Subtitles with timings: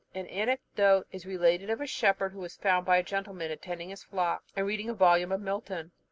[0.15, 4.01] An anecdote is related of a shepherd, who was found by a gentleman attending his
[4.01, 5.91] flock, and reading a volume of Milton.